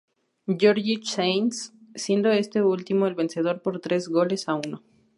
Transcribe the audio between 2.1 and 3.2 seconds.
este último el